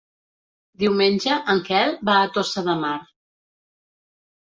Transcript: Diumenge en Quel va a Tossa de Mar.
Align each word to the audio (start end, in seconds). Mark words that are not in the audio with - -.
Diumenge 0.83 1.37
en 1.55 1.63
Quel 1.69 1.95
va 2.11 2.19
a 2.25 2.35
Tossa 2.41 2.67
de 2.73 2.79
Mar. 2.83 2.99